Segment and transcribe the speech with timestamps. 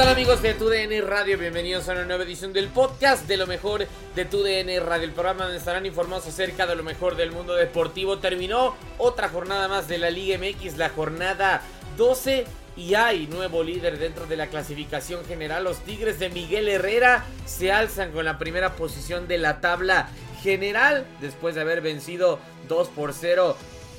[0.00, 1.36] Tal amigos de TUDN Radio?
[1.36, 5.42] Bienvenidos a una nueva edición del podcast de lo mejor de TUDN Radio, el programa
[5.42, 8.18] donde estarán informados acerca de lo mejor del mundo deportivo.
[8.18, 11.60] Terminó otra jornada más de la Liga MX, la jornada
[11.98, 12.46] 12
[12.78, 15.64] y hay nuevo líder dentro de la clasificación general.
[15.64, 20.08] Los Tigres de Miguel Herrera se alzan con la primera posición de la tabla
[20.42, 23.54] general después de haber vencido 2 por 0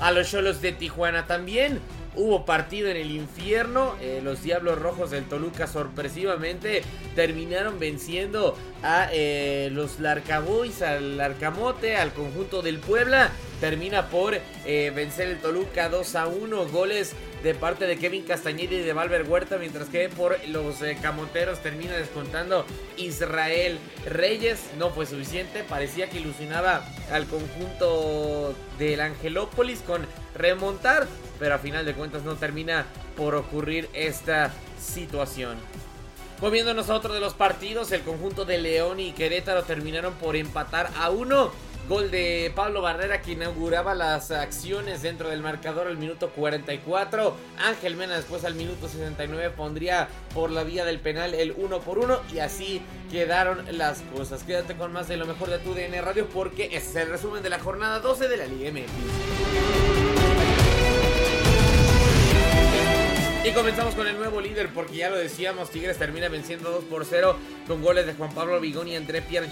[0.00, 1.28] a los Cholos de Tijuana.
[1.28, 1.80] También
[2.16, 3.94] hubo partido en el infierno.
[4.00, 6.82] Eh, los Diablos Rojos del Toluca sorpresivamente
[7.14, 13.30] terminaron venciendo a eh, los Larcaboys, al Larcamote, al conjunto del Puebla.
[13.64, 14.34] Termina por
[14.66, 16.66] eh, vencer el Toluca 2 a 1.
[16.66, 20.98] Goles de parte de Kevin Castañeda y de Valver Huerta, mientras que por los eh,
[21.00, 22.66] camoteros termina descontando
[22.98, 24.60] Israel Reyes.
[24.78, 31.06] No fue suficiente, parecía que ilusionaba al conjunto del Angelópolis con remontar,
[31.38, 32.84] pero a final de cuentas no termina
[33.16, 35.56] por ocurrir esta situación.
[36.42, 40.90] Moviéndonos a otro de los partidos, el conjunto de León y Querétaro terminaron por empatar
[40.98, 41.50] a uno.
[41.88, 47.36] Gol de Pablo Barrera que inauguraba las acciones dentro del marcador al minuto 44.
[47.58, 51.98] Ángel Mena después al minuto 69 pondría por la vía del penal el 1 por
[51.98, 52.80] 1 y así
[53.10, 54.44] quedaron las cosas.
[54.44, 57.50] Quédate con más de lo mejor de tu DN Radio porque es el resumen de
[57.50, 59.83] la jornada 12 de la Liga MX.
[63.44, 67.04] Y comenzamos con el nuevo líder porque ya lo decíamos, Tigres termina venciendo 2 por
[67.04, 67.36] 0
[67.68, 69.50] con goles de Juan Pablo Vigón y André Pierre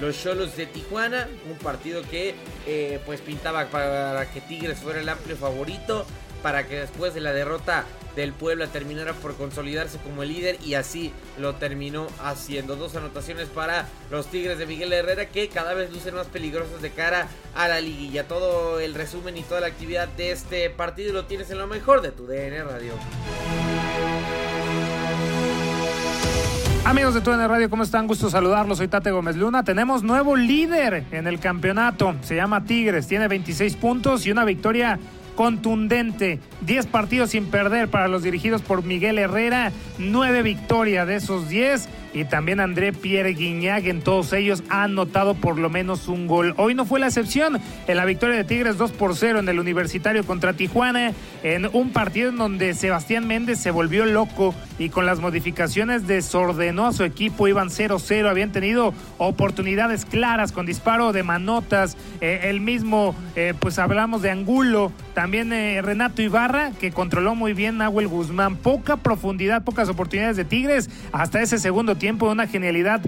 [0.00, 2.34] los Cholos de Tijuana, un partido que
[2.66, 6.06] eh, pues pintaba para que Tigres fuera el amplio favorito,
[6.42, 7.84] para que después de la derrota
[8.18, 12.74] del Puebla terminara por consolidarse como el líder y así lo terminó haciendo.
[12.74, 16.90] Dos anotaciones para los Tigres de Miguel Herrera que cada vez lucen más peligrosos de
[16.90, 18.26] cara a la liguilla.
[18.26, 22.02] Todo el resumen y toda la actividad de este partido lo tienes en lo mejor
[22.02, 22.94] de tu DN Radio.
[26.84, 28.06] Amigos de TUDN Radio, ¿cómo están?
[28.06, 28.78] Gusto saludarlos.
[28.78, 29.62] Soy Tate Gómez Luna.
[29.62, 32.16] Tenemos nuevo líder en el campeonato.
[32.22, 33.06] Se llama Tigres.
[33.06, 34.98] Tiene 26 puntos y una victoria
[35.38, 36.40] contundente.
[36.62, 39.70] 10 partidos sin perder para los dirigidos por Miguel Herrera.
[39.98, 41.88] 9 victorias de esos 10.
[42.18, 43.86] Y también André Pierre Guignac.
[43.86, 46.52] En todos ellos han anotado por lo menos un gol.
[46.56, 49.60] Hoy no fue la excepción en la victoria de Tigres 2 por 0 en el
[49.60, 51.12] Universitario contra Tijuana,
[51.44, 56.86] en un partido en donde Sebastián Méndez se volvió loco y con las modificaciones desordenó
[56.86, 57.46] a su equipo.
[57.46, 61.96] Iban 0-0, habían tenido oportunidades claras con disparo de manotas.
[62.20, 67.52] Eh, el mismo, eh, pues hablamos de Angulo, también eh, Renato Ibarra, que controló muy
[67.52, 68.56] bien Nahuel Guzmán.
[68.56, 72.07] Poca profundidad, pocas oportunidades de Tigres hasta ese segundo tiempo.
[72.08, 73.02] Una genialidad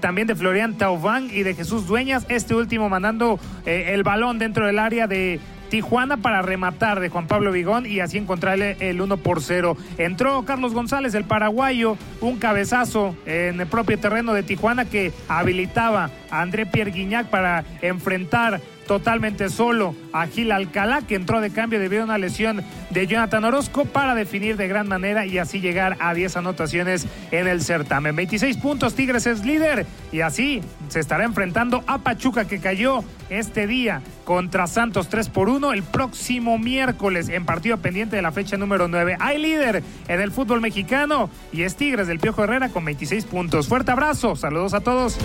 [0.00, 2.26] también de Florian Taubán y de Jesús Dueñas.
[2.28, 5.40] Este último mandando el balón dentro del área de
[5.70, 9.74] Tijuana para rematar de Juan Pablo Vigón y así encontrarle el 1 por 0.
[9.96, 16.10] Entró Carlos González, el paraguayo, un cabezazo en el propio terreno de Tijuana que habilitaba
[16.30, 18.60] a André Pierre Guignac para enfrentar
[18.92, 23.42] totalmente solo a Gil Alcalá, que entró de cambio debido a una lesión de Jonathan
[23.42, 28.14] Orozco para definir de gran manera y así llegar a 10 anotaciones en el certamen.
[28.14, 33.66] 26 puntos, Tigres es líder y así se estará enfrentando a Pachuca que cayó este
[33.66, 38.58] día contra Santos 3 por 1 el próximo miércoles en partido pendiente de la fecha
[38.58, 39.16] número 9.
[39.20, 43.68] Hay líder en el fútbol mexicano y es Tigres del Piojo Herrera con 26 puntos.
[43.68, 45.16] Fuerte abrazo, saludos a todos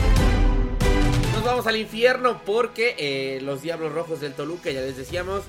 [1.47, 5.43] vamos al infierno porque eh, los Diablos Rojos del Toluca, ya les decíamos,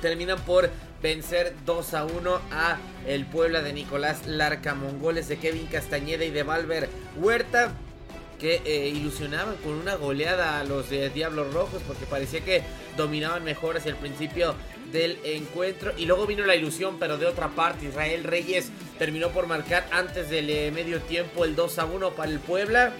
[0.00, 0.70] terminan por
[1.02, 6.30] vencer 2 a 1 a el Puebla de Nicolás Larca, mongoles de Kevin Castañeda y
[6.30, 7.74] de Valver Huerta
[8.40, 12.62] que eh, ilusionaban con una goleada a los Diablos Rojos porque parecía que
[12.96, 14.54] dominaban mejor hacia el principio
[14.90, 15.92] del encuentro.
[15.98, 20.30] Y luego vino la ilusión pero de otra parte Israel Reyes terminó por marcar antes
[20.30, 22.94] del eh, medio tiempo el 2 a 1 para el Puebla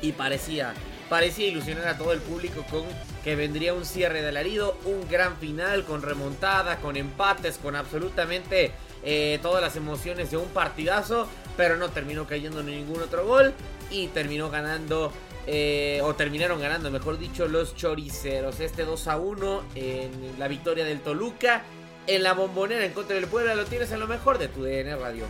[0.00, 0.74] y parecía
[1.12, 2.84] parecía ilusionar a todo el público con
[3.22, 8.72] que vendría un cierre de alarido, un gran final con remontada, con empates, con absolutamente
[9.04, 13.52] eh, todas las emociones de un partidazo, pero no terminó cayendo ningún otro gol
[13.90, 15.12] y terminó ganando
[15.46, 18.60] eh, o terminaron ganando, mejor dicho, los choriceros.
[18.60, 21.62] Este 2 a 1 en la victoria del Toluca.
[22.06, 24.96] En la bombonera en contra del Puebla lo tienes en lo mejor de tu DN
[24.96, 25.26] Radio.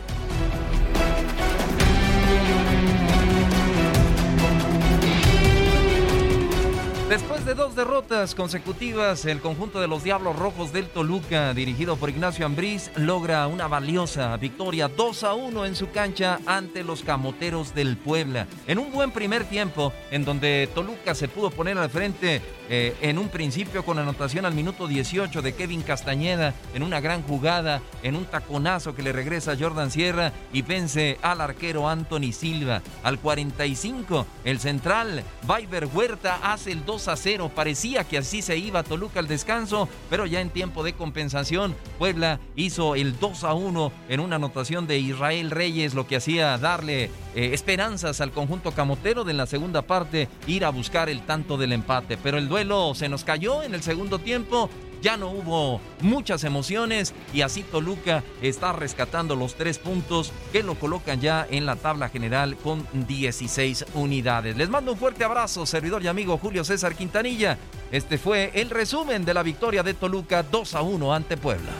[7.13, 12.09] Después de dos derrotas consecutivas, el conjunto de los Diablos Rojos del Toluca, dirigido por
[12.09, 17.75] Ignacio Ambriz, logra una valiosa victoria 2 a 1 en su cancha ante los Camoteros
[17.75, 18.47] del Puebla.
[18.65, 23.19] En un buen primer tiempo, en donde Toluca se pudo poner al frente eh, en
[23.19, 28.15] un principio con anotación al minuto 18 de Kevin Castañeda, en una gran jugada, en
[28.15, 32.81] un taconazo que le regresa Jordan Sierra y vence al arquero Anthony Silva.
[33.03, 37.51] Al 45, el central, Viber Huerta, hace el 2 a 0.
[37.53, 42.39] Parecía que así se iba Toluca al descanso, pero ya en tiempo de compensación, Puebla
[42.55, 47.05] hizo el 2 a 1 en una anotación de Israel Reyes, lo que hacía darle
[47.35, 51.73] eh, esperanzas al conjunto camotero de la segunda parte ir a buscar el tanto del
[51.73, 52.17] empate.
[52.17, 54.69] Pero el duelo se nos cayó en el segundo tiempo
[55.03, 60.75] ya no hubo muchas emociones y así Toluca está rescatando los tres puntos que lo
[60.75, 64.55] colocan ya en la tabla general con 16 unidades.
[64.57, 67.57] Les mando un fuerte abrazo, servidor y amigo Julio César Quintanilla.
[67.91, 71.71] Este fue el resumen de la victoria de Toluca 2 a 1 ante Puebla.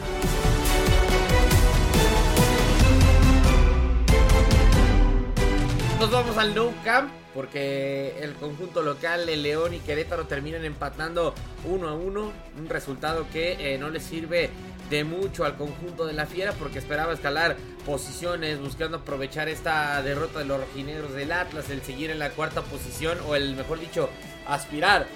[6.00, 11.34] Nos vamos al No Camp porque el conjunto local, el León y Querétaro terminan empatando
[11.64, 14.50] 1 a 1, un resultado que eh, no le sirve
[14.90, 17.56] de mucho al conjunto de la Fiera porque esperaba escalar
[17.86, 22.62] posiciones buscando aprovechar esta derrota de los rojinegros del Atlas, el seguir en la cuarta
[22.62, 24.10] posición o el mejor dicho
[24.46, 25.06] aspirar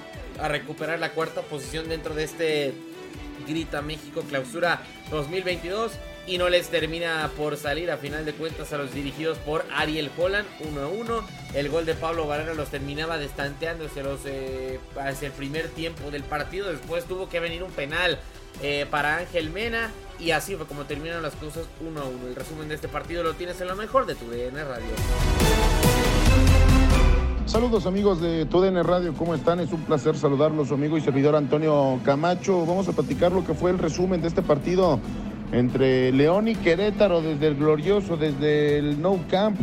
[0.40, 2.75] a recuperar la cuarta posición dentro de este
[3.46, 5.92] Grita México Clausura 2022
[6.28, 10.11] y no les termina por salir a final de cuentas a los dirigidos por Ariel
[10.14, 11.20] Holland 1 a 1.
[11.54, 13.87] El gol de Pablo Varela los terminaba destanteando
[14.26, 16.70] eh, hacia el primer tiempo del partido.
[16.70, 18.18] Después tuvo que venir un penal
[18.62, 22.28] eh, para Ángel Mena y así fue como terminaron las cosas 1 a 1.
[22.28, 24.90] El resumen de este partido lo tienes en lo mejor de tu DN Radio.
[27.47, 29.58] Saludos amigos de TUDN Radio, ¿cómo están?
[29.61, 32.66] Es un placer saludarlos, su amigo y servidor Antonio Camacho.
[32.66, 35.00] Vamos a platicar lo que fue el resumen de este partido
[35.52, 39.59] entre León y Querétaro desde el glorioso, desde el No Camp,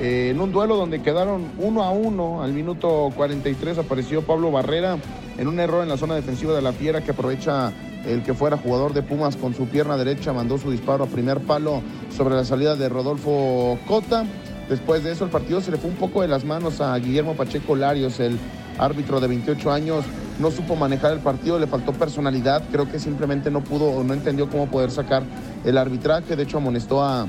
[0.00, 2.42] eh, en un duelo donde quedaron uno a uno.
[2.42, 4.98] Al minuto 43 apareció Pablo Barrera
[5.38, 7.72] en un error en la zona defensiva de la Fiera que aprovecha
[8.06, 11.40] el que fuera jugador de Pumas con su pierna derecha, mandó su disparo a primer
[11.40, 11.82] palo
[12.16, 14.24] sobre la salida de Rodolfo Cota.
[14.68, 17.34] Después de eso el partido se le fue un poco de las manos a Guillermo
[17.34, 18.38] Pacheco Larios, el
[18.80, 20.04] árbitro de 28 años,
[20.40, 24.14] no supo manejar el partido, le faltó personalidad, creo que simplemente no pudo o no
[24.14, 25.22] entendió cómo poder sacar
[25.64, 27.26] el arbitraje, de hecho amonestó a,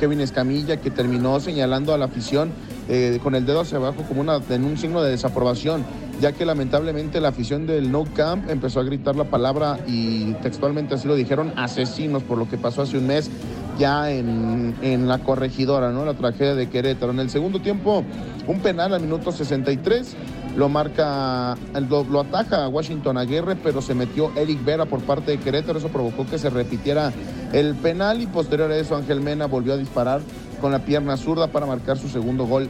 [0.00, 2.50] Kevin Escamilla que terminó señalando a la afición
[2.88, 5.84] eh, con el dedo hacia abajo como en un signo de desaprobación,
[6.20, 10.96] ya que lamentablemente la afición del No Camp empezó a gritar la palabra y textualmente
[10.96, 13.30] así lo dijeron, asesinos, por lo que pasó hace un mes
[13.78, 16.04] ya en, en la corregidora, ¿no?
[16.04, 17.12] La tragedia de Querétaro.
[17.12, 18.02] En el segundo tiempo,
[18.46, 20.16] un penal al minuto 63
[20.56, 21.56] lo marca,
[21.88, 25.88] lo, ataja a Washington Aguirre, pero se metió Eric Vera por parte de Querétaro, eso
[25.88, 27.12] provocó que se repitiera
[27.52, 30.20] el penal y posterior a eso Ángel Mena volvió a disparar
[30.60, 32.68] con la pierna zurda para marcar su segundo gol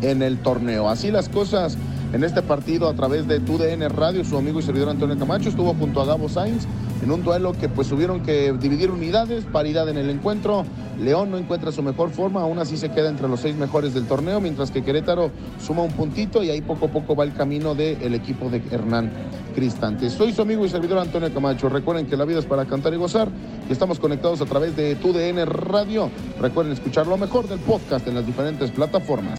[0.00, 0.88] en el torneo.
[0.88, 1.76] Así las cosas
[2.12, 5.74] en este partido a través de TUDN Radio, su amigo y servidor Antonio Camacho estuvo
[5.74, 6.66] junto a Gabo Sainz
[7.02, 10.64] en un duelo que pues tuvieron que dividir unidades, paridad en el encuentro.
[10.98, 14.06] León no encuentra su mejor forma, aún así se queda entre los seis mejores del
[14.06, 15.30] torneo, mientras que Querétaro
[15.64, 19.12] suma un puntito y ahí poco a poco va el camino del equipo de Hernán
[19.54, 20.10] Cristante.
[20.10, 21.68] Soy su amigo y servidor Antonio Camacho.
[21.68, 23.28] Recuerden que la vida es para cantar y gozar
[23.68, 26.10] y estamos conectados a través de TUDN Radio.
[26.40, 29.38] Recuerden escuchar lo mejor del podcast en las diferentes plataformas.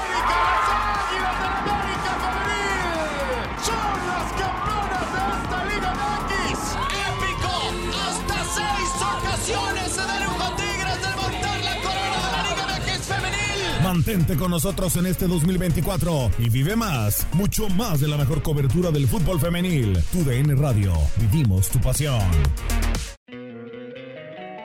[14.01, 18.89] Mantente con nosotros en este 2024 y vive más, mucho más de la mejor cobertura
[18.89, 19.95] del fútbol femenil.
[20.11, 22.19] Tu DN Radio, vivimos tu pasión.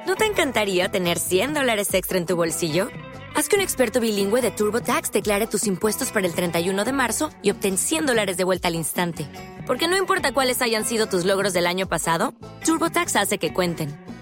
[0.07, 2.89] ¿No te encantaría tener 100 dólares extra en tu bolsillo?
[3.35, 7.29] Haz que un experto bilingüe de TurboTax declare tus impuestos para el 31 de marzo
[7.43, 9.27] y obtén 100 dólares de vuelta al instante.
[9.67, 12.33] Porque no importa cuáles hayan sido tus logros del año pasado,
[12.65, 14.06] TurboTax hace que cuenten.